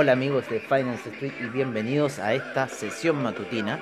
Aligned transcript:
Hola 0.00 0.12
amigos 0.12 0.48
de 0.48 0.60
Finance 0.60 1.08
Street 1.08 1.32
y 1.40 1.46
bienvenidos 1.46 2.20
a 2.20 2.32
esta 2.32 2.68
sesión 2.68 3.20
matutina 3.20 3.80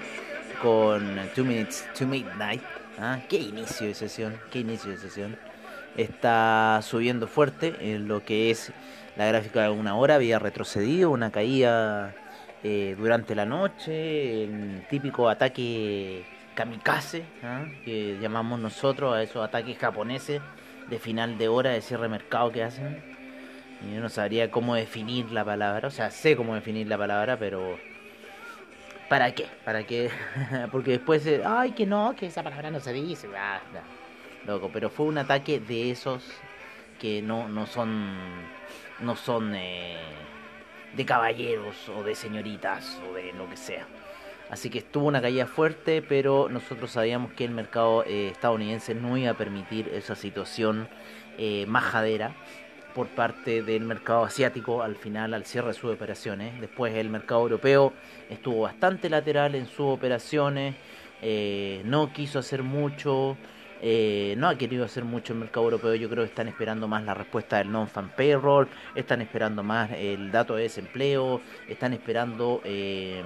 con 0.62 1.14
2 1.14 1.38
Minutes 1.44 1.86
to 1.92 2.06
Midnight. 2.06 2.62
¿Ah? 2.98 3.20
¿Qué 3.28 3.36
inicio 3.36 3.88
de 3.88 3.92
sesión? 3.92 4.34
¿Qué 4.50 4.60
inicio 4.60 4.92
de 4.92 4.96
sesión? 4.96 5.36
Está 5.94 6.80
subiendo 6.80 7.26
fuerte 7.28 7.76
en 7.80 8.08
lo 8.08 8.24
que 8.24 8.50
es 8.50 8.72
la 9.16 9.26
gráfica 9.26 9.64
de 9.64 9.68
una 9.68 9.94
hora, 9.94 10.14
había 10.14 10.38
retrocedido, 10.38 11.10
una 11.10 11.30
caída 11.30 12.14
eh, 12.64 12.96
durante 12.98 13.34
la 13.34 13.44
noche, 13.44 14.44
el 14.44 14.86
típico 14.88 15.28
ataque 15.28 16.24
kamikaze, 16.54 17.24
¿ah? 17.42 17.66
que 17.84 18.16
llamamos 18.22 18.58
nosotros 18.58 19.14
a 19.14 19.22
esos 19.22 19.44
ataques 19.44 19.76
japoneses 19.76 20.40
de 20.88 20.98
final 20.98 21.36
de 21.36 21.48
hora 21.48 21.72
de 21.72 21.82
cierre 21.82 22.08
mercado 22.08 22.50
que 22.52 22.62
hacen 22.62 23.15
y 23.82 23.94
yo 23.94 24.00
no 24.00 24.08
sabría 24.08 24.50
cómo 24.50 24.74
definir 24.74 25.30
la 25.32 25.44
palabra. 25.44 25.88
O 25.88 25.90
sea, 25.90 26.10
sé 26.10 26.36
cómo 26.36 26.54
definir 26.54 26.86
la 26.86 26.98
palabra, 26.98 27.38
pero... 27.38 27.78
¿Para 29.08 29.32
qué? 29.32 29.46
¿Para 29.64 29.84
qué? 29.84 30.10
Porque 30.72 30.92
después, 30.92 31.28
ay, 31.44 31.72
que 31.72 31.86
no, 31.86 32.14
que 32.16 32.26
esa 32.26 32.42
palabra 32.42 32.70
no 32.70 32.80
se 32.80 32.92
dice. 32.92 33.28
Ah, 33.36 33.60
Loco, 34.46 34.70
pero 34.72 34.90
fue 34.90 35.06
un 35.06 35.18
ataque 35.18 35.60
de 35.60 35.90
esos 35.90 36.24
que 36.98 37.22
no, 37.22 37.48
no 37.48 37.66
son... 37.66 38.14
No 38.98 39.14
son 39.14 39.54
eh, 39.54 39.98
de 40.96 41.04
caballeros 41.04 41.90
o 41.90 42.02
de 42.02 42.14
señoritas 42.14 42.98
o 43.08 43.14
de 43.14 43.34
lo 43.34 43.48
que 43.50 43.58
sea. 43.58 43.86
Así 44.48 44.70
que 44.70 44.78
estuvo 44.78 45.06
una 45.06 45.20
caída 45.20 45.46
fuerte, 45.46 46.00
pero 46.00 46.48
nosotros 46.48 46.92
sabíamos 46.92 47.32
que 47.32 47.44
el 47.44 47.50
mercado 47.50 48.04
eh, 48.04 48.30
estadounidense 48.30 48.94
no 48.94 49.18
iba 49.18 49.32
a 49.32 49.34
permitir 49.34 49.88
esa 49.88 50.14
situación 50.14 50.88
eh, 51.36 51.66
majadera 51.66 52.34
por 52.96 53.08
parte 53.08 53.62
del 53.62 53.84
mercado 53.84 54.24
asiático 54.24 54.82
al 54.82 54.96
final, 54.96 55.34
al 55.34 55.44
cierre 55.44 55.68
de 55.68 55.74
sus 55.74 55.92
operaciones. 55.92 56.58
Después 56.62 56.94
el 56.94 57.10
mercado 57.10 57.42
europeo 57.42 57.92
estuvo 58.30 58.62
bastante 58.62 59.10
lateral 59.10 59.54
en 59.54 59.66
sus 59.66 59.80
operaciones, 59.80 60.74
eh, 61.20 61.82
no 61.84 62.10
quiso 62.14 62.38
hacer 62.38 62.62
mucho, 62.62 63.36
eh, 63.82 64.34
no 64.38 64.48
ha 64.48 64.56
querido 64.56 64.82
hacer 64.86 65.04
mucho 65.04 65.34
el 65.34 65.40
mercado 65.40 65.66
europeo. 65.66 65.94
Yo 65.94 66.08
creo 66.08 66.24
que 66.24 66.30
están 66.30 66.48
esperando 66.48 66.88
más 66.88 67.04
la 67.04 67.12
respuesta 67.12 67.58
del 67.58 67.70
non-fan 67.70 68.12
payroll, 68.16 68.66
están 68.94 69.20
esperando 69.20 69.62
más 69.62 69.90
el 69.92 70.32
dato 70.32 70.56
de 70.56 70.62
desempleo, 70.62 71.42
están 71.68 71.92
esperando 71.92 72.62
eh, 72.64 73.22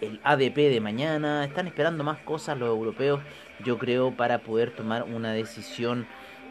el 0.00 0.20
ADP 0.24 0.56
de 0.70 0.80
mañana, 0.80 1.44
están 1.44 1.66
esperando 1.66 2.02
más 2.02 2.16
cosas 2.20 2.58
los 2.58 2.70
europeos, 2.70 3.20
yo 3.62 3.76
creo, 3.76 4.16
para 4.16 4.38
poder 4.38 4.70
tomar 4.70 5.02
una 5.02 5.34
decisión 5.34 6.06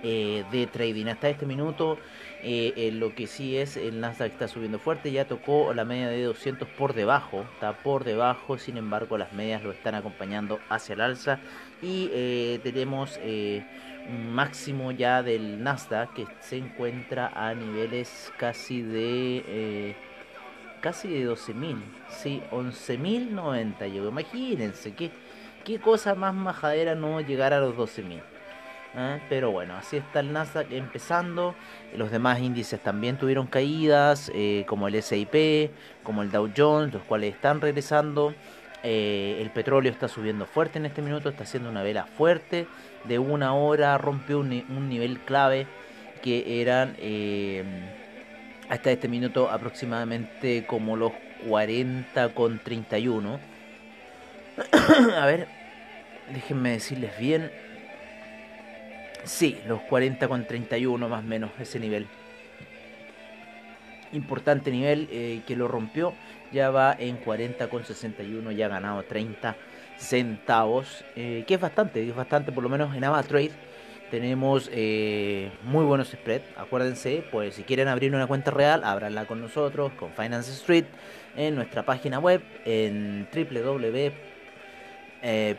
eh, 0.06 0.44
de 0.52 0.68
trading. 0.68 1.06
Hasta 1.06 1.30
este 1.30 1.46
minuto, 1.46 1.98
eh, 2.42 2.92
lo 2.94 3.16
que 3.16 3.26
sí 3.26 3.56
es, 3.56 3.78
el 3.78 4.02
Nasdaq 4.02 4.34
está 4.34 4.50
subiendo 4.50 4.78
fuerte, 4.78 5.14
ya 5.14 5.26
tocó 5.26 5.74
la 5.74 5.86
media 5.86 6.10
de 6.10 6.24
200 6.24 6.68
por 6.68 6.94
debajo, 6.94 7.46
está 7.54 7.72
por 7.72 8.04
debajo, 8.04 8.58
sin 8.58 8.76
embargo 8.76 9.18
las 9.18 9.32
medias 9.32 9.64
lo 9.64 9.72
están 9.72 9.96
acompañando 9.96 10.60
hacia 10.68 10.96
el 10.96 11.02
alza 11.02 11.40
y 11.82 12.10
eh, 12.12 12.60
tenemos 12.64 13.18
un 14.10 14.36
máximo 14.36 14.92
ya 14.92 15.24
del 15.24 15.64
Nasdaq 15.64 16.14
que 16.14 16.28
se 16.42 16.58
encuentra 16.58 17.32
a 17.34 17.54
niveles 17.54 18.34
casi 18.38 18.82
de... 18.82 19.96
casi 20.82 21.08
de 21.08 21.30
12.000, 21.30 21.78
sí, 22.10 22.42
11.090 22.52 23.88
yo 23.88 24.10
imagínense, 24.10 24.94
qué, 24.94 25.12
qué 25.64 25.80
cosa 25.80 26.14
más 26.14 26.34
majadera 26.34 26.94
no 26.94 27.22
llegar 27.22 27.54
a 27.54 27.62
los 27.62 27.74
12.000. 27.78 28.33
¿eh? 28.96 29.20
Pero 29.30 29.52
bueno, 29.52 29.76
así 29.76 29.98
está 29.98 30.20
el 30.20 30.34
Nasdaq 30.34 30.72
empezando. 30.72 31.56
Los 31.96 32.12
demás 32.12 32.40
índices 32.40 32.80
también 32.80 33.18
tuvieron 33.18 33.48
caídas, 33.48 34.32
eh, 34.34 34.66
como 34.68 34.88
el 34.88 35.02
SIP, 35.02 35.72
como 36.04 36.22
el 36.22 36.32
Dow 36.32 36.50
Jones, 36.56 36.94
los 36.94 37.04
cuales 37.04 37.36
están 37.36 37.62
regresando. 37.62 38.34
Eh, 38.84 39.38
el 39.40 39.50
petróleo 39.52 39.92
está 39.92 40.08
subiendo 40.08 40.46
fuerte 40.46 40.78
en 40.78 40.86
este 40.86 41.02
minuto, 41.02 41.30
está 41.30 41.44
haciendo 41.44 41.70
una 41.70 41.84
vela 41.84 42.06
fuerte. 42.06 42.68
De 43.06 43.20
una 43.20 43.54
hora 43.54 43.98
rompió 43.98 44.40
un, 44.40 44.50
nivel 44.90 45.20
clave 45.20 45.68
que 46.22 46.62
eran 46.62 46.96
hasta 48.70 48.92
este 48.92 49.10
minuto 49.10 49.50
aproximadamente 49.50 50.66
como 50.66 50.96
los 50.96 51.12
40 51.48 52.34
con 52.34 52.60
31. 52.60 53.40
A 55.18 55.26
ver, 55.26 55.48
déjenme 56.34 56.72
decirles 56.72 57.18
bien. 57.18 57.52
Sí, 59.26 59.58
los 59.68 59.82
40 59.82 60.28
con 60.28 60.46
31 60.46 61.08
más 61.08 61.24
o 61.24 61.28
menos, 61.28 61.52
ese 61.60 61.80
nivel. 61.80 62.08
Importante 64.12 64.70
nivel 64.70 65.08
eh, 65.12 65.42
que 65.48 65.56
lo 65.56 65.68
rompió. 65.68 66.14
Ya 66.52 66.70
va 66.70 66.96
en 66.98 67.18
40 67.18 67.70
con 67.70 67.84
61, 67.84 68.52
ya 68.52 68.68
ha 68.68 68.70
ganado 68.70 69.04
30 69.04 69.56
centavos. 69.98 71.04
Eh, 71.16 71.46
que 71.48 71.56
es 71.56 71.62
bastante, 71.62 72.08
es 72.08 72.16
bastante, 72.16 72.52
por 72.52 72.64
lo 72.64 72.70
menos 72.70 72.96
en 72.96 73.04
AvaTrade 73.04 73.52
tenemos 74.12 74.70
eh, 74.72 75.50
muy 75.64 75.84
buenos 75.86 76.10
spreads. 76.10 76.46
Acuérdense, 76.56 77.24
pues 77.32 77.56
si 77.56 77.64
quieren 77.64 77.88
abrir 77.88 78.14
una 78.14 78.28
cuenta 78.28 78.52
real, 78.52 78.84
ábranla 78.84 79.26
con 79.26 79.42
nosotros, 79.42 79.92
con 79.94 80.12
Finance 80.12 80.52
Street, 80.52 80.86
en 81.36 81.56
nuestra 81.56 81.84
página 81.84 82.20
web, 82.20 82.44
en 82.64 83.28
www 83.34 84.33
eh, 85.24 85.58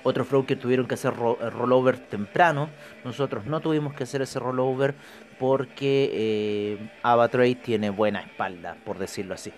Otros 0.04 0.30
brokers 0.30 0.62
tuvieron 0.62 0.88
que 0.88 0.94
hacer 0.94 1.14
rollover 1.14 1.98
temprano. 1.98 2.70
Nosotros 3.04 3.46
no 3.46 3.60
tuvimos 3.60 3.94
que 3.94 4.04
hacer 4.04 4.22
ese 4.22 4.40
rollover 4.40 4.96
porque 5.40 6.10
eh, 6.14 6.90
AvaTrade 7.04 7.56
tiene 7.56 7.90
buena 7.90 8.22
espalda, 8.22 8.78
por 8.86 8.98
decirlo 8.98 9.34
así. 9.34 9.52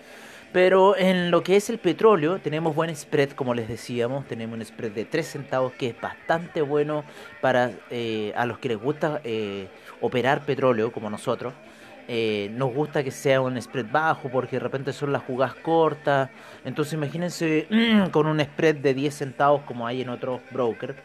Pero 0.52 0.96
en 0.98 1.30
lo 1.30 1.42
que 1.42 1.56
es 1.56 1.70
el 1.70 1.78
petróleo, 1.78 2.38
tenemos 2.38 2.74
buen 2.74 2.94
spread, 2.94 3.30
como 3.30 3.54
les 3.54 3.68
decíamos. 3.68 4.26
Tenemos 4.26 4.56
un 4.56 4.64
spread 4.64 4.92
de 4.92 5.06
3 5.06 5.26
centavos 5.26 5.72
que 5.72 5.88
es 5.88 6.00
bastante 6.00 6.60
bueno 6.60 7.04
para 7.40 7.72
eh, 7.90 8.34
a 8.36 8.44
los 8.44 8.58
que 8.58 8.68
les 8.68 8.78
gusta 8.78 9.22
eh, 9.24 9.68
operar 10.02 10.44
petróleo, 10.44 10.92
como 10.92 11.08
nosotros. 11.08 11.54
Eh, 12.08 12.50
nos 12.54 12.74
gusta 12.74 13.04
que 13.04 13.10
sea 13.10 13.40
un 13.40 13.60
spread 13.60 13.86
bajo 13.90 14.28
porque 14.28 14.56
de 14.56 14.60
repente 14.60 14.92
son 14.92 15.12
las 15.12 15.22
jugadas 15.22 15.54
cortas. 15.56 16.30
Entonces 16.64 16.94
imagínense 16.94 17.66
con 18.10 18.26
un 18.26 18.40
spread 18.40 18.76
de 18.76 18.94
10 18.94 19.14
centavos 19.14 19.62
como 19.62 19.86
hay 19.86 20.02
en 20.02 20.08
otros 20.08 20.40
brokers. 20.50 20.96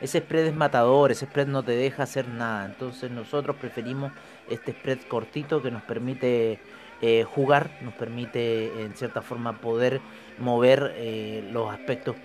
Ese 0.00 0.18
spread 0.18 0.46
es 0.46 0.54
matador, 0.54 1.12
ese 1.12 1.26
spread 1.26 1.46
no 1.46 1.62
te 1.62 1.72
deja 1.72 2.04
hacer 2.04 2.28
nada. 2.28 2.64
Entonces 2.66 3.10
nosotros 3.10 3.56
preferimos 3.56 4.12
este 4.48 4.72
spread 4.72 4.98
cortito 5.08 5.62
que 5.62 5.70
nos 5.70 5.82
permite 5.82 6.58
eh, 7.00 7.24
jugar, 7.24 7.70
nos 7.82 7.94
permite 7.94 8.82
en 8.82 8.94
cierta 8.94 9.22
forma 9.22 9.60
poder 9.60 10.00
mover 10.38 10.92
eh, 10.96 11.48
los 11.52 11.72
aspectos 11.72 12.16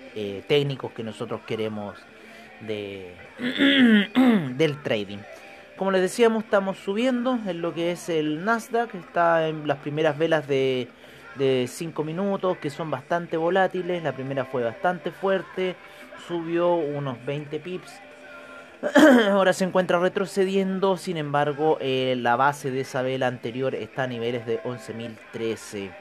técnicos 0.48 0.92
que 0.92 1.04
nosotros 1.04 1.42
queremos 1.46 1.96
de, 2.62 3.14
del 4.58 4.82
trading. 4.82 5.20
Como 5.78 5.92
les 5.92 6.02
decíamos, 6.02 6.44
estamos 6.44 6.78
subiendo 6.78 7.40
en 7.46 7.62
lo 7.62 7.74
que 7.74 7.92
es 7.92 8.10
el 8.10 8.44
Nasdaq, 8.44 8.96
está 8.96 9.48
en 9.48 9.68
las 9.68 9.78
primeras 9.78 10.18
velas 10.18 10.48
de 10.48 10.90
de 11.38 11.68
5 11.68 12.04
minutos 12.04 12.58
que 12.58 12.70
son 12.70 12.92
bastante 12.92 13.38
volátiles. 13.38 14.04
La 14.04 14.14
primera 14.14 14.46
fue 14.46 14.64
bastante 14.64 15.12
fuerte, 15.12 15.76
subió 16.28 16.76
unos 16.76 17.24
20 17.26 17.60
pips. 17.60 17.92
Ahora 19.32 19.54
se 19.54 19.64
encuentra 19.64 20.00
retrocediendo, 20.00 20.98
sin 20.98 21.18
embargo, 21.18 21.78
eh, 21.80 22.16
la 22.18 22.36
base 22.36 22.70
de 22.70 22.82
esa 22.82 23.02
vela 23.02 23.28
anterior 23.28 23.74
está 23.74 24.04
a 24.04 24.08
niveles 24.08 24.46
de 24.46 24.62
11.013. 24.64 25.92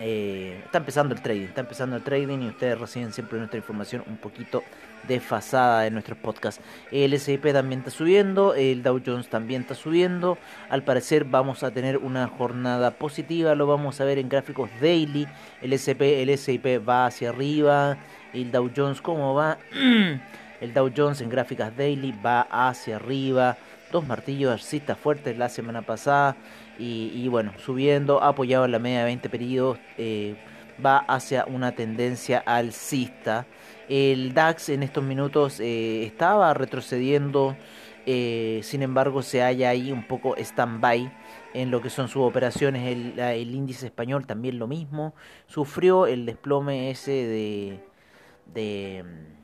Eh, 0.00 0.60
está 0.64 0.78
empezando 0.78 1.14
el 1.14 1.22
trading, 1.22 1.46
está 1.46 1.62
empezando 1.62 1.96
el 1.96 2.02
trading 2.02 2.38
y 2.42 2.48
ustedes 2.48 2.78
reciben 2.78 3.12
siempre 3.12 3.38
nuestra 3.38 3.58
información 3.58 4.04
un 4.06 4.16
poquito 4.16 4.62
desfasada 5.08 5.82
de 5.82 5.90
nuestros 5.90 6.18
podcasts. 6.18 6.62
El 6.92 7.12
S&P 7.14 7.52
también 7.52 7.80
está 7.80 7.90
subiendo, 7.90 8.54
el 8.54 8.82
Dow 8.82 9.00
Jones 9.04 9.28
también 9.28 9.62
está 9.62 9.74
subiendo. 9.74 10.38
Al 10.68 10.84
parecer 10.84 11.24
vamos 11.24 11.62
a 11.62 11.72
tener 11.72 11.96
una 11.96 12.28
jornada 12.28 12.92
positiva, 12.92 13.54
lo 13.54 13.66
vamos 13.66 14.00
a 14.00 14.04
ver 14.04 14.18
en 14.18 14.28
gráficos 14.28 14.70
daily. 14.80 15.26
El 15.62 15.72
S&P, 15.72 16.22
el 16.22 16.88
va 16.88 17.06
hacia 17.06 17.30
arriba, 17.30 17.96
el 18.32 18.52
Dow 18.52 18.70
Jones 18.74 19.00
cómo 19.00 19.34
va? 19.34 19.58
el 20.60 20.74
Dow 20.74 20.92
Jones 20.94 21.20
en 21.20 21.30
gráficas 21.30 21.76
daily 21.76 22.14
va 22.24 22.42
hacia 22.42 22.96
arriba. 22.96 23.56
Dos 23.90 24.06
martillos 24.06 24.52
alcistas 24.52 24.98
fuertes 24.98 25.38
la 25.38 25.48
semana 25.48 25.80
pasada 25.80 26.36
y, 26.78 27.26
bueno, 27.28 27.52
subiendo, 27.58 28.22
apoyado 28.22 28.64
en 28.64 28.72
la 28.72 28.78
media 28.78 29.00
de 29.00 29.06
20 29.06 29.28
periodos, 29.28 29.78
eh, 29.96 30.36
va 30.84 30.98
hacia 30.98 31.44
una 31.46 31.72
tendencia 31.72 32.38
alcista. 32.38 33.46
El 33.88 34.34
DAX 34.34 34.68
en 34.68 34.82
estos 34.82 35.02
minutos 35.02 35.60
eh, 35.60 36.04
estaba 36.04 36.52
retrocediendo, 36.54 37.56
eh, 38.06 38.60
sin 38.62 38.82
embargo 38.82 39.22
se 39.22 39.40
halla 39.40 39.70
ahí 39.70 39.92
un 39.92 40.06
poco 40.06 40.36
stand-by 40.36 41.12
en 41.54 41.70
lo 41.70 41.80
que 41.80 41.90
son 41.90 42.08
sus 42.08 42.22
operaciones. 42.22 42.86
El, 42.86 43.18
el, 43.18 43.54
índice 43.54 43.86
español 43.86 44.26
también 44.26 44.58
lo 44.58 44.66
mismo, 44.66 45.14
sufrió 45.46 46.06
el 46.06 46.26
desplome 46.26 46.90
ese 46.90 47.10
de... 47.12 47.80
de 48.52 49.37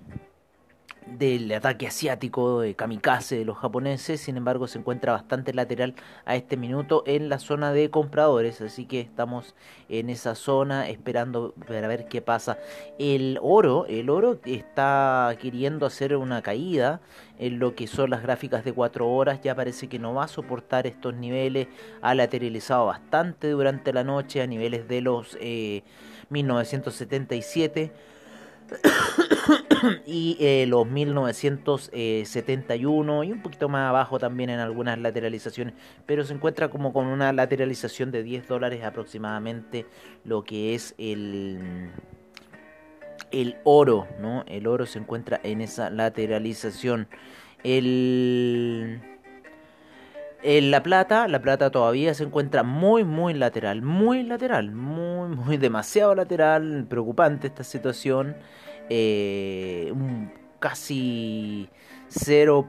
del 1.06 1.52
ataque 1.52 1.86
asiático 1.86 2.60
de 2.60 2.74
kamikaze 2.74 3.36
de 3.36 3.44
los 3.44 3.58
japoneses, 3.58 4.20
sin 4.20 4.36
embargo 4.36 4.66
se 4.66 4.78
encuentra 4.78 5.12
bastante 5.12 5.52
lateral 5.52 5.94
a 6.24 6.34
este 6.36 6.56
minuto 6.56 7.02
en 7.06 7.28
la 7.28 7.38
zona 7.38 7.72
de 7.72 7.90
compradores, 7.90 8.60
así 8.60 8.86
que 8.86 9.00
estamos 9.00 9.54
en 9.88 10.10
esa 10.10 10.34
zona 10.34 10.88
esperando 10.88 11.54
para 11.66 11.86
ver 11.88 12.08
qué 12.08 12.22
pasa. 12.22 12.58
El 12.98 13.38
oro, 13.42 13.86
el 13.86 14.08
oro 14.08 14.40
está 14.44 15.36
queriendo 15.40 15.86
hacer 15.86 16.16
una 16.16 16.42
caída 16.42 17.00
en 17.38 17.58
lo 17.58 17.74
que 17.74 17.86
son 17.86 18.10
las 18.10 18.22
gráficas 18.22 18.64
de 18.64 18.72
4 18.72 19.08
horas, 19.08 19.40
ya 19.42 19.54
parece 19.54 19.88
que 19.88 19.98
no 19.98 20.14
va 20.14 20.24
a 20.24 20.28
soportar 20.28 20.86
estos 20.86 21.14
niveles, 21.14 21.68
ha 22.00 22.14
lateralizado 22.14 22.86
bastante 22.86 23.50
durante 23.50 23.92
la 23.92 24.04
noche 24.04 24.40
a 24.40 24.46
niveles 24.46 24.88
de 24.88 25.00
los 25.00 25.36
eh, 25.40 25.82
1977 26.30 28.13
y 30.06 30.36
eh, 30.40 30.66
los 30.66 30.86
1971 30.86 33.24
y 33.24 33.32
un 33.32 33.42
poquito 33.42 33.68
más 33.68 33.88
abajo 33.88 34.18
también 34.18 34.50
en 34.50 34.60
algunas 34.60 34.98
lateralizaciones, 34.98 35.74
pero 36.06 36.24
se 36.24 36.34
encuentra 36.34 36.70
como 36.70 36.92
con 36.92 37.06
una 37.06 37.32
lateralización 37.32 38.10
de 38.10 38.22
10 38.22 38.48
dólares 38.48 38.84
aproximadamente 38.84 39.86
lo 40.24 40.44
que 40.44 40.74
es 40.74 40.94
el 40.98 41.90
el 43.30 43.56
oro, 43.64 44.06
¿no? 44.20 44.44
El 44.46 44.66
oro 44.66 44.86
se 44.86 44.98
encuentra 44.98 45.40
en 45.42 45.60
esa 45.60 45.90
lateralización. 45.90 47.08
El 47.64 49.00
en 50.44 50.70
la 50.70 50.82
plata, 50.82 51.26
la 51.26 51.40
plata 51.40 51.70
todavía 51.70 52.12
se 52.12 52.22
encuentra 52.22 52.62
muy, 52.62 53.02
muy 53.02 53.32
lateral, 53.32 53.80
muy 53.80 54.22
lateral, 54.22 54.72
muy, 54.72 55.30
muy 55.30 55.56
demasiado 55.56 56.14
lateral, 56.14 56.86
preocupante 56.88 57.46
esta 57.46 57.64
situación. 57.64 58.36
Eh, 58.90 59.90
casi 60.58 61.70
0. 62.08 62.68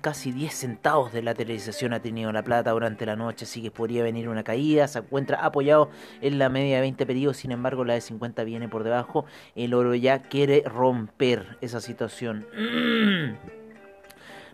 casi 0.00 0.30
10 0.30 0.54
centavos 0.54 1.12
de 1.12 1.22
lateralización 1.22 1.92
ha 1.94 2.00
tenido 2.00 2.30
la 2.30 2.44
plata 2.44 2.70
durante 2.70 3.04
la 3.06 3.16
noche, 3.16 3.44
así 3.44 3.60
que 3.60 3.72
podría 3.72 4.04
venir 4.04 4.28
una 4.28 4.44
caída. 4.44 4.86
Se 4.86 5.00
encuentra 5.00 5.44
apoyado 5.44 5.90
en 6.20 6.38
la 6.38 6.48
media 6.48 6.76
de 6.76 6.82
20 6.82 7.06
periodos, 7.06 7.38
sin 7.38 7.50
embargo, 7.50 7.84
la 7.84 7.94
de 7.94 8.02
50 8.02 8.44
viene 8.44 8.68
por 8.68 8.84
debajo. 8.84 9.26
El 9.56 9.74
oro 9.74 9.96
ya 9.96 10.22
quiere 10.22 10.62
romper 10.64 11.58
esa 11.60 11.80
situación. 11.80 12.46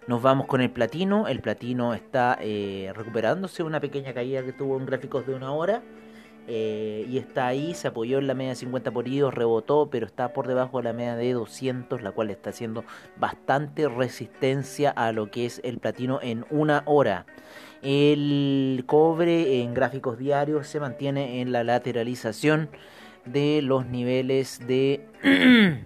Nos 0.07 0.21
vamos 0.21 0.47
con 0.47 0.61
el 0.61 0.71
platino. 0.71 1.29
El 1.29 1.41
platino 1.41 1.95
está 1.95 2.37
eh, 2.41 2.93
recuperándose 2.95 3.63
una 3.63 3.81
pequeña 3.81 4.13
caída 4.13 4.43
que 4.43 4.53
tuvo 4.53 4.77
en 4.77 4.87
gráficos 4.87 5.27
de 5.27 5.35
una 5.35 5.53
hora. 5.53 5.83
Eh, 6.49 7.07
y 7.09 7.19
está 7.19 7.47
ahí, 7.47 7.73
se 7.73 7.87
apoyó 7.87 8.19
en 8.19 8.27
la 8.27 8.35
media 8.35 8.51
de 8.51 8.57
50 8.57 8.91
por 8.91 9.07
rebotó, 9.07 9.89
pero 9.91 10.07
está 10.07 10.33
por 10.33 10.49
debajo 10.49 10.79
de 10.79 10.85
la 10.85 10.93
media 10.93 11.15
de 11.15 11.33
200, 11.33 12.03
la 12.03 12.11
cual 12.11 12.31
está 12.31 12.51
haciendo 12.51 12.85
bastante 13.17 13.89
resistencia 13.89 14.91
a 14.91 15.13
lo 15.13 15.31
que 15.31 15.47
es 15.47 15.61
el 15.63 15.79
platino 15.79 16.19
en 16.21 16.45
una 16.51 16.83
hora. 16.87 17.27
El 17.81 18.83
cobre 18.87 19.63
en 19.63 19.73
gráficos 19.73 20.19
diarios 20.19 20.67
se 20.67 20.81
mantiene 20.81 21.41
en 21.41 21.53
la 21.53 21.63
lateralización 21.63 22.71
de 23.25 23.63
los 23.63 23.87
niveles 23.87 24.67
de 24.67 25.07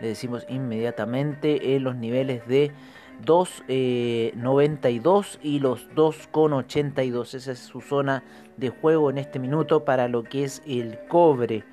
le 0.00 0.08
decimos 0.08 0.44
inmediatamente 0.48 1.76
en 1.76 1.84
los 1.84 1.96
niveles 1.96 2.46
de 2.46 2.72
2.92 3.24 5.34
eh, 5.34 5.38
y 5.42 5.60
los 5.60 5.88
2.82. 5.90 7.34
Esa 7.34 7.52
es 7.52 7.58
su 7.58 7.80
zona 7.80 8.22
de 8.56 8.70
juego 8.70 9.10
en 9.10 9.18
este 9.18 9.38
minuto 9.38 9.84
para 9.84 10.08
lo 10.08 10.22
que 10.22 10.44
es 10.44 10.62
el 10.66 10.98
cobre. 11.08 11.64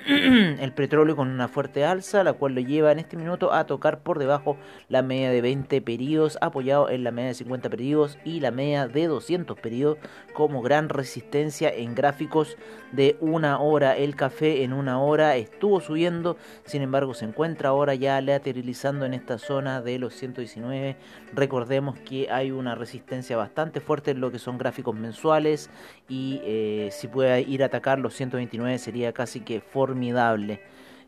el 0.06 0.72
petróleo 0.72 1.16
con 1.16 1.28
una 1.28 1.48
fuerte 1.48 1.84
alza, 1.84 2.24
la 2.24 2.32
cual 2.32 2.54
lo 2.54 2.60
lleva 2.60 2.92
en 2.92 2.98
este 2.98 3.16
minuto 3.16 3.52
a 3.52 3.64
tocar 3.66 4.00
por 4.00 4.18
debajo 4.18 4.56
la 4.88 5.02
media 5.02 5.30
de 5.30 5.40
20 5.40 5.80
periodos, 5.82 6.38
apoyado 6.40 6.90
en 6.90 7.04
la 7.04 7.10
media 7.10 7.28
de 7.28 7.34
50 7.34 7.70
periodos 7.70 8.18
y 8.24 8.40
la 8.40 8.50
media 8.50 8.88
de 8.88 9.06
200 9.06 9.58
periodos 9.58 9.98
como 10.32 10.62
gran 10.62 10.88
resistencia 10.88 11.72
en 11.72 11.94
gráficos 11.94 12.56
de 12.92 13.16
una 13.20 13.60
hora. 13.60 13.96
El 13.96 14.16
café 14.16 14.64
en 14.64 14.72
una 14.72 15.00
hora 15.00 15.36
estuvo 15.36 15.80
subiendo, 15.80 16.36
sin 16.64 16.82
embargo 16.82 17.14
se 17.14 17.24
encuentra 17.24 17.70
ahora 17.70 17.94
ya 17.94 18.20
lateralizando 18.20 19.06
en 19.06 19.14
esta 19.14 19.38
zona 19.38 19.80
de 19.80 19.98
los 19.98 20.14
119. 20.14 20.96
Recordemos 21.32 21.98
que 22.00 22.30
hay 22.30 22.50
una 22.50 22.74
resistencia 22.74 23.36
bastante 23.36 23.80
fuerte 23.80 24.12
en 24.12 24.20
lo 24.20 24.30
que 24.30 24.38
son 24.38 24.58
gráficos 24.58 24.94
mensuales 24.94 25.70
y 26.08 26.40
eh, 26.44 26.88
si 26.92 27.08
puede 27.08 27.42
ir 27.42 27.62
a 27.62 27.66
atacar 27.66 27.98
los 27.98 28.14
129 28.14 28.78
sería 28.78 29.12
casi 29.12 29.40
que 29.40 29.60
formidable. 29.84 30.60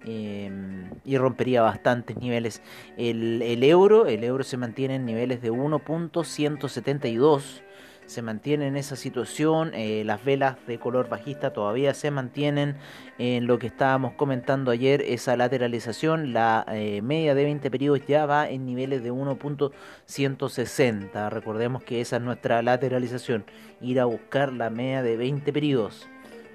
Em, 0.04 0.90
y 1.04 1.16
rompería 1.16 1.62
bastantes 1.62 2.16
niveles. 2.18 2.62
El, 2.96 3.42
el, 3.42 3.64
euro, 3.64 4.06
el 4.06 4.22
euro 4.22 4.44
se 4.44 4.56
mantiene 4.56 4.94
en 4.96 5.06
niveles 5.06 5.42
de 5.42 5.50
1.172 5.50 7.62
se 8.06 8.22
mantiene 8.22 8.68
en 8.68 8.76
esa 8.76 8.94
situación. 8.96 9.72
Eh, 9.74 10.02
las 10.04 10.24
velas 10.24 10.56
de 10.66 10.78
color 10.78 11.08
bajista 11.08 11.52
todavía 11.52 11.92
se 11.92 12.10
mantienen 12.10 12.76
en 13.18 13.46
lo 13.46 13.58
que 13.58 13.66
estábamos 13.66 14.14
comentando 14.14 14.70
ayer, 14.70 15.02
esa 15.02 15.36
lateralización. 15.36 16.32
La 16.32 16.64
eh, 16.68 17.02
media 17.02 17.34
de 17.34 17.44
20 17.44 17.70
periodos 17.70 18.00
ya 18.06 18.24
va 18.26 18.48
en 18.48 18.64
niveles 18.64 19.02
de 19.02 19.12
1.160. 19.12 21.30
Recordemos 21.30 21.82
que 21.82 22.00
esa 22.00 22.16
es 22.16 22.22
nuestra 22.22 22.62
lateralización, 22.62 23.44
ir 23.80 24.00
a 24.00 24.06
buscar 24.06 24.52
la 24.52 24.70
media 24.70 25.02
de 25.02 25.16
20 25.16 25.52
periodos. 25.52 26.08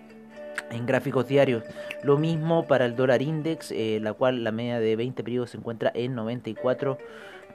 en 0.70 0.86
gráficos 0.86 1.28
diarios. 1.28 1.64
Lo 2.02 2.18
mismo 2.18 2.66
para 2.66 2.86
el 2.86 2.96
dólar 2.96 3.22
index, 3.22 3.70
eh, 3.72 3.98
la 4.02 4.12
cual 4.12 4.44
la 4.44 4.52
media 4.52 4.80
de 4.80 4.96
20 4.96 5.22
periodos 5.22 5.50
se 5.50 5.58
encuentra 5.58 5.90
en 5.94 6.14
94 6.14 6.98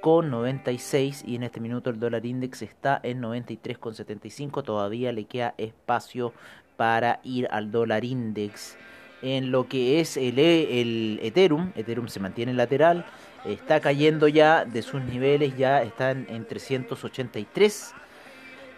con 0.02 0.32
96 0.32 1.24
y 1.26 1.36
en 1.36 1.44
este 1.44 1.60
minuto 1.60 1.90
el 1.90 2.00
dólar 2.00 2.26
index 2.26 2.62
está 2.64 3.00
en 3.04 3.22
93,75. 3.22 4.64
Todavía 4.64 5.12
le 5.12 5.26
queda 5.26 5.54
espacio 5.58 6.34
para 6.76 7.20
ir 7.24 7.48
al 7.52 7.72
dólar 7.72 8.04
index. 8.04 8.78
En 9.22 9.52
lo 9.52 9.68
que 9.68 10.00
es 10.00 10.18
el, 10.18 10.40
el 10.40 11.20
Ethereum, 11.22 11.72
Ethereum 11.76 12.08
se 12.08 12.20
mantiene 12.20 12.54
lateral, 12.56 13.06
está 13.46 13.80
cayendo 13.80 14.28
ya 14.28 14.66
de 14.66 14.82
sus 14.82 15.02
niveles, 15.04 15.56
ya 15.56 15.84
están 15.84 16.26
en 16.28 16.46
383 16.46 17.94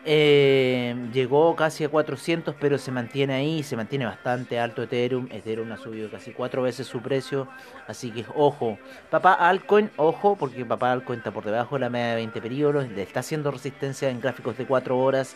eh, 0.05 0.95
llegó 1.13 1.55
casi 1.55 1.86
a 1.86 1.89
400, 1.89 2.55
pero 2.60 2.77
se 2.77 2.91
mantiene 2.91 3.33
ahí, 3.36 3.63
se 3.63 3.77
mantiene 3.77 4.05
bastante 4.05 4.60
alto 4.60 4.83
Ethereum. 4.83 5.27
Ethereum 5.31 5.72
ha 5.72 5.77
subido 5.77 6.10
casi 6.12 6.31
cuatro 6.31 6.62
veces 6.62 6.88
su 6.88 7.01
precio, 7.01 7.48
así 7.88 8.12
que 8.12 8.25
ojo. 8.36 8.77
Papá 9.10 9.33
Altcoin, 9.33 9.91
ojo, 9.95 10.36
porque 10.36 10.65
papá 10.65 10.91
Altcoin 10.91 11.19
está 11.19 11.31
por 11.31 11.45
debajo 11.45 11.75
de 11.75 11.81
la 11.81 11.89
media 11.89 12.10
de 12.10 12.15
20 12.15 12.41
periodos, 12.41 12.86
está 12.98 13.22
haciendo 13.22 13.51
resistencia 13.51 14.10
en 14.10 14.19
gráficos 14.19 14.57
de 14.57 14.65
4 14.65 14.98
horas. 14.98 15.36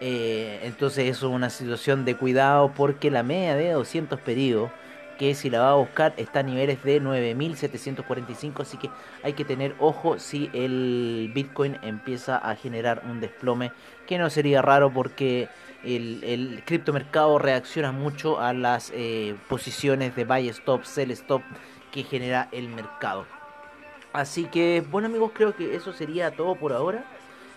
Eh, 0.00 0.60
entonces 0.64 1.08
eso 1.08 1.28
es 1.28 1.34
una 1.34 1.48
situación 1.48 2.04
de 2.04 2.16
cuidado 2.16 2.72
porque 2.74 3.10
la 3.10 3.22
media 3.22 3.54
de 3.54 3.70
200 3.70 4.20
periodos 4.20 4.70
que 5.18 5.34
si 5.34 5.50
la 5.50 5.60
va 5.60 5.70
a 5.70 5.74
buscar 5.74 6.14
está 6.16 6.40
a 6.40 6.42
niveles 6.42 6.82
de 6.82 7.00
9.745, 7.00 8.60
así 8.60 8.76
que 8.76 8.90
hay 9.22 9.34
que 9.34 9.44
tener 9.44 9.74
ojo 9.78 10.18
si 10.18 10.50
el 10.52 11.30
Bitcoin 11.34 11.78
empieza 11.82 12.36
a 12.36 12.54
generar 12.56 13.02
un 13.08 13.20
desplome, 13.20 13.72
que 14.06 14.18
no 14.18 14.30
sería 14.30 14.62
raro 14.62 14.92
porque 14.92 15.48
el, 15.84 16.22
el 16.24 16.62
criptomercado 16.64 17.38
reacciona 17.38 17.92
mucho 17.92 18.40
a 18.40 18.52
las 18.52 18.92
eh, 18.94 19.36
posiciones 19.48 20.14
de 20.16 20.24
buy 20.24 20.48
stop, 20.48 20.84
sell 20.84 21.10
stop 21.10 21.42
que 21.90 22.02
genera 22.04 22.48
el 22.52 22.68
mercado. 22.68 23.26
Así 24.12 24.44
que, 24.44 24.84
bueno 24.90 25.08
amigos, 25.08 25.32
creo 25.34 25.54
que 25.54 25.74
eso 25.74 25.92
sería 25.92 26.30
todo 26.30 26.54
por 26.54 26.72
ahora. 26.72 27.04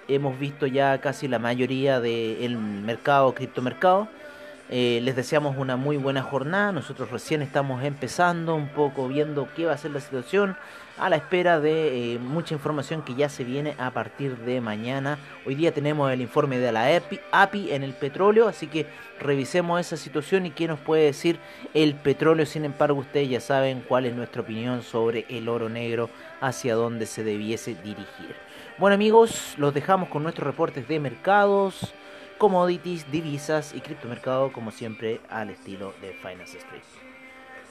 Hemos 0.08 0.38
visto 0.40 0.68
ya 0.68 1.00
casi 1.02 1.28
la 1.28 1.40
mayoría 1.40 2.00
del 2.00 2.58
mercado, 2.58 3.34
criptomercado. 3.34 4.08
Eh, 4.70 5.00
les 5.04 5.16
deseamos 5.16 5.58
una 5.58 5.76
muy 5.76 5.96
buena 5.98 6.24
jornada. 6.24 6.72
Nosotros 6.72 7.12
recién 7.12 7.42
estamos 7.44 7.84
empezando 7.84 8.56
un 8.56 8.68
poco 8.70 9.08
viendo 9.08 9.48
qué 9.56 9.68
va 9.68 9.74
a 9.74 9.78
ser 9.78 9.92
la 9.92 10.00
situación 10.00 10.58
a 10.98 11.10
la 11.10 11.18
espera 11.18 11.60
de 11.60 12.14
eh, 12.14 12.20
mucha 12.20 12.56
información 12.56 13.04
que 13.04 13.14
ya 13.14 13.30
se 13.30 13.44
viene 13.44 13.76
a 13.78 13.92
partir 13.92 14.38
de 14.38 14.62
mañana. 14.62 15.20
Hoy 15.46 15.54
día 15.54 15.72
tenemos 15.72 16.12
el 16.12 16.22
informe 16.22 16.58
de 16.58 16.72
la 16.72 16.88
API, 17.32 17.72
en 17.74 17.84
el 17.84 17.94
petróleo, 17.94 18.48
así 18.48 18.68
que 18.68 18.88
revisemos 19.20 19.80
esa 19.80 19.98
situación 19.98 20.46
y 20.46 20.52
qué 20.52 20.68
nos 20.68 20.80
puede 20.80 21.04
decir 21.04 21.38
el 21.74 21.94
petróleo. 21.94 22.46
Sin 22.46 22.66
embargo, 22.66 23.00
ustedes 23.00 23.30
ya 23.30 23.42
saben 23.42 23.84
cuál 23.88 24.06
es 24.06 24.16
nuestra 24.16 24.42
opinión 24.42 24.82
sobre 24.82 25.26
el 25.30 25.48
oro 25.48 25.70
negro, 25.70 26.10
hacia 26.42 26.76
dónde 26.76 27.06
se 27.06 27.24
debiese 27.24 27.76
dirigir. 27.76 28.36
Bueno 28.78 28.96
amigos, 28.96 29.54
los 29.58 29.74
dejamos 29.74 30.10
con 30.10 30.24
nuestros 30.24 30.48
reportes 30.48 30.88
de 30.88 31.00
mercados 31.00 31.94
commodities, 32.38 33.10
divisas 33.12 33.74
y 33.74 33.82
criptomercado 33.82 34.52
como 34.52 34.72
siempre 34.72 35.22
al 35.30 35.50
estilo 35.50 35.94
de 36.02 36.14
Finance 36.14 36.58
Street. 36.58 36.84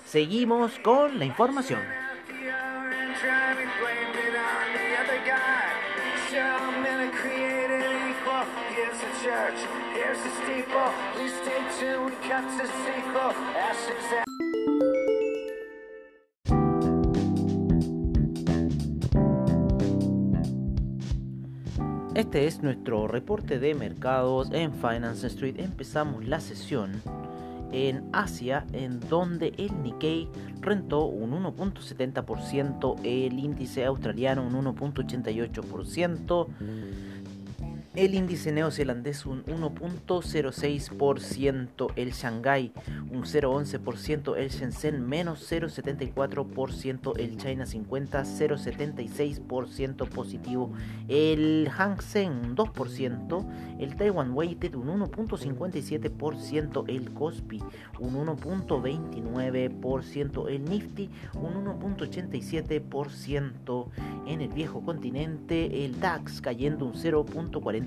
Seguimos 0.05 0.79
con 0.81 1.19
la 1.19 1.25
información. 1.25 1.81
Este 22.15 22.47
es 22.47 22.63
nuestro 22.63 23.09
reporte 23.09 23.59
de 23.59 23.75
mercados 23.75 24.49
en 24.53 24.73
Finance 24.73 25.27
Street. 25.27 25.57
Empezamos 25.59 26.25
la 26.25 26.39
sesión 26.39 27.03
en 27.73 28.05
Asia, 28.13 28.65
en 28.73 29.01
donde 29.01 29.53
el 29.59 29.83
Nikkei 29.83 30.29
rentó 30.61 31.07
un 31.07 31.33
1.70%, 31.33 33.01
el 33.03 33.37
índice 33.37 33.85
australiano 33.85 34.47
un 34.47 34.55
1.88%, 34.65 36.47
el 37.95 38.15
índice 38.15 38.51
neozelandés 38.51 39.25
un 39.25 39.45
1.06%, 39.45 41.93
el 41.95 42.11
Shanghai 42.13 42.73
un 43.11 43.23
0.11%, 43.23 44.37
el 44.37 44.49
Shenzhen 44.49 45.07
menos 45.07 45.49
0.74%, 45.51 47.17
el 47.19 47.37
China 47.37 47.67
50 47.67 48.25
0.76% 48.25 50.09
positivo, 50.09 50.73
el 51.09 51.69
Hang 51.71 52.01
Seng 52.01 52.57
2%, 52.57 53.47
el 53.79 53.97
Taiwan 53.97 54.33
Weighted 54.33 54.75
un 54.75 54.89
1.57%, 55.01 56.85
el 56.89 57.13
Kospi 57.13 57.63
un 58.01 58.27
1.29%, 58.27 60.49
el 60.49 60.65
Nifty 60.65 61.11
un 61.35 61.65
1.87%, 61.65 63.89
en 64.27 64.41
el 64.41 64.49
viejo 64.49 64.83
continente 64.83 65.85
el 65.85 66.01
DAX 66.01 66.41
cayendo 66.41 66.87
un 66.87 66.95
0.40 66.95 67.84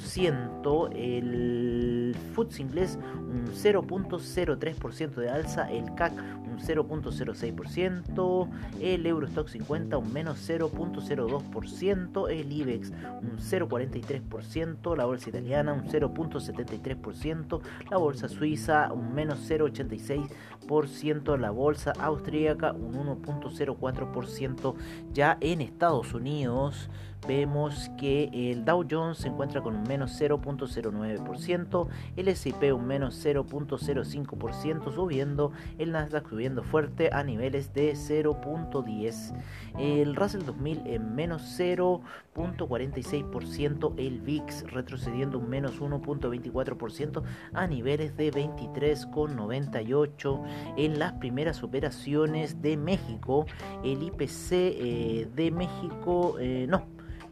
ciento 0.00 0.90
el 0.92 2.16
FTSE 2.34 2.62
inglés 2.62 2.98
un 3.14 3.46
0.03% 3.46 5.14
de 5.14 5.28
alza, 5.28 5.70
el 5.70 5.94
CAC 5.94 6.12
un 6.12 6.58
0.06%, 6.58 8.48
el 8.80 9.06
Eurostock 9.06 9.48
50 9.48 9.98
un 9.98 10.12
menos 10.12 10.48
0.02%, 10.48 12.30
el 12.30 12.52
IBEX 12.52 12.90
un 12.90 13.38
0.43%, 13.38 14.96
la 14.96 15.04
bolsa 15.04 15.28
italiana 15.28 15.72
un 15.72 15.84
0.73%, 15.84 17.60
la 17.90 17.96
bolsa 17.96 18.28
suiza 18.28 18.92
un 18.92 19.14
menos 19.14 19.50
0.86%, 19.50 21.38
la 21.38 21.50
bolsa 21.50 21.92
austríaca 21.98 22.72
un 22.72 22.94
1.04%, 23.22 24.74
ya 25.12 25.36
en 25.40 25.60
Estados 25.60 26.14
Unidos 26.14 26.88
vemos 27.26 27.90
que 27.98 28.30
el 28.32 28.64
Dow 28.64 28.86
Jones 28.88 29.18
se 29.18 29.26
encuentra 29.28 29.60
con 29.62 29.76
un 29.76 29.82
menos 29.82 30.18
0.09%, 30.20 31.88
el 32.16 32.28
S&P 32.28 32.72
un 32.72 32.86
menos 32.86 33.22
0.05% 33.24 34.94
subiendo, 34.94 35.50
el 35.78 35.90
Nasdaq 35.92 36.28
subiendo 36.28 36.62
fuerte 36.62 37.10
a 37.12 37.24
niveles 37.24 37.74
de 37.74 37.92
0.10, 37.92 39.34
el 39.78 40.16
Russell 40.16 40.44
2000 40.44 40.86
en 40.86 41.14
menos 41.14 41.42
0.46%, 41.58 43.94
el 43.98 44.20
VIX 44.20 44.72
retrocediendo 44.72 45.38
un 45.38 45.48
menos 45.48 45.80
1.24% 45.80 47.22
a 47.52 47.66
niveles 47.66 48.16
de 48.16 48.32
23.98, 48.32 50.42
en 50.76 50.98
las 50.98 51.12
primeras 51.14 51.62
operaciones 51.62 52.60
de 52.62 52.76
México, 52.76 53.46
el 53.84 54.02
IPC 54.02 54.52
eh, 54.52 55.28
de 55.34 55.50
México, 55.50 56.36
eh, 56.38 56.66
no, 56.68 56.84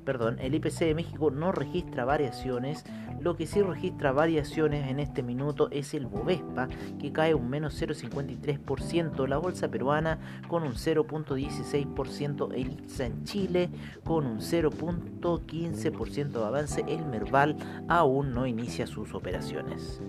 perdón, 0.05 0.39
el 0.41 0.55
IPC 0.55 0.81
de 0.81 0.95
México 0.95 1.31
no 1.31 1.53
registra 1.53 2.05
variaciones, 2.05 2.85
lo 3.21 3.37
que 3.37 3.47
sí 3.47 3.63
registra 3.63 4.13
variaciones 4.13 4.89
en 4.91 5.01
este 5.01 5.23
minuto 5.23 5.69
es 5.71 5.95
el 5.95 6.07
Bovespa, 6.07 6.69
que 6.99 7.13
cae 7.13 7.35
un 7.35 7.49
menos 7.49 7.81
0,53%, 7.81 9.27
la 9.27 9.39
bolsa 9.39 9.69
peruana 9.69 10.19
con 10.49 10.63
un 10.63 10.75
0,16%, 10.75 12.53
el 12.55 12.73
IPSA 12.73 13.07
en 13.07 13.25
Chile 13.25 13.71
con 14.05 14.27
un 14.27 14.41
0,15% 14.41 16.29
de 16.29 16.45
avance, 16.45 16.85
el 16.87 17.07
Merval 17.07 17.57
aún 17.89 18.35
no 18.35 18.47
inicia 18.47 18.87
sus 18.87 19.15
operaciones. 19.15 20.01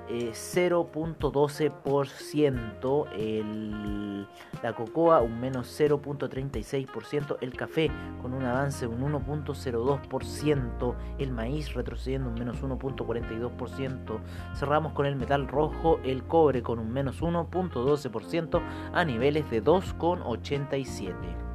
0.12%, 0.09 3.07
eh, 3.13 4.25
la 4.63 4.73
cocoa 4.73 5.21
un 5.21 5.39
menos 5.39 5.79
0.36%, 5.79 7.37
el 7.41 7.53
café 7.53 7.91
con 8.21 8.33
un 8.33 8.43
avance 8.43 8.87
un 8.87 9.01
1.02%, 9.01 10.95
el 11.19 11.31
maíz 11.31 11.73
retrocediendo 11.73 12.29
un 12.29 12.35
menos 12.35 12.61
1.42%, 12.61 14.19
cerramos 14.55 14.93
con 14.93 15.05
el 15.05 15.15
metal 15.15 15.47
rojo, 15.47 15.99
el 16.03 16.23
cobre 16.23 16.63
con 16.63 16.79
un 16.79 16.91
menos 16.91 17.21
1.12% 17.21 18.61
a 18.93 19.05
niveles 19.05 19.49
de 19.49 19.63
2.87. 19.63 21.48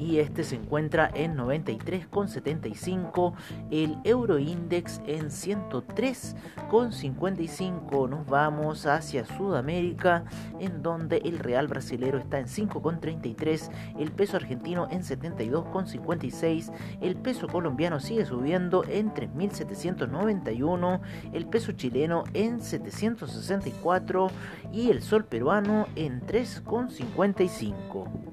y 0.00 0.18
este 0.18 0.42
se 0.44 0.56
encuentra 0.56 1.10
en 1.14 1.36
93,75, 1.36 3.34
el 3.70 3.98
Euro 4.04 4.38
Index 4.38 5.02
en 5.06 5.26
103,55. 5.26 8.08
Nos 8.08 8.24
vamos 8.26 8.86
hacia 8.86 9.26
Sudamérica 9.26 10.24
en 10.58 10.82
donde 10.82 11.18
el 11.18 11.38
real 11.38 11.68
brasilero 11.68 12.16
está 12.18 12.38
en 12.38 12.46
5,33, 12.46 13.70
el 13.98 14.10
peso 14.12 14.38
argentino 14.38 14.88
en 14.90 15.02
72,56, 15.02 16.72
el 17.02 17.16
peso 17.16 17.46
colombiano 17.46 18.00
sigue 18.00 18.24
subiendo 18.24 18.82
en 18.88 19.12
3.791, 19.12 21.00
el 21.34 21.44
peso 21.46 21.72
chileno 21.72 22.24
en 22.32 22.62
764 22.62 24.30
y 24.72 24.88
el 24.90 25.02
sol 25.02 25.26
peruano 25.26 25.88
en 25.94 26.22
3,55. 26.22 28.29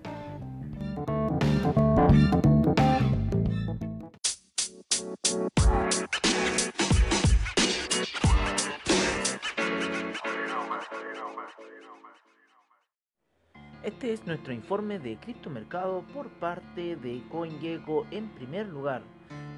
Este 13.84 14.13
es 14.13 14.26
nuestro 14.28 14.54
informe 14.54 15.00
de 15.00 15.17
criptomercado 15.17 16.04
por 16.13 16.30
parte 16.30 16.96
de 16.96 17.24
CoinGecko. 17.32 18.06
En 18.12 18.30
primer 18.30 18.67
lugar, 18.67 19.02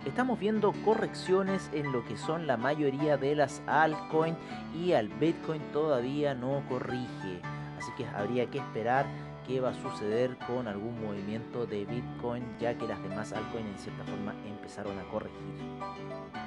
estamos 0.05 0.39
viendo 0.39 0.73
correcciones 0.85 1.69
en 1.73 1.91
lo 1.91 2.05
que 2.05 2.17
son 2.17 2.47
la 2.47 2.57
mayoría 2.57 3.17
de 3.17 3.35
las 3.35 3.61
altcoins 3.67 4.37
y 4.75 4.93
al 4.93 5.09
Bitcoin 5.09 5.61
todavía 5.73 6.33
no 6.33 6.63
corrige. 6.69 7.41
Así 7.77 7.91
que 7.97 8.05
habría 8.07 8.47
que 8.47 8.59
esperar 8.59 9.05
qué 9.45 9.59
va 9.61 9.69
a 9.69 9.73
suceder 9.73 10.37
con 10.47 10.67
algún 10.67 11.01
movimiento 11.01 11.65
de 11.65 11.85
Bitcoin 11.85 12.43
ya 12.59 12.77
que 12.77 12.87
las 12.87 13.01
demás 13.01 13.33
altcoins 13.33 13.69
en 13.69 13.77
cierta 13.77 14.03
forma 14.03 14.33
empezaron 14.45 14.97
a 14.99 15.03
corregir. 15.03 16.46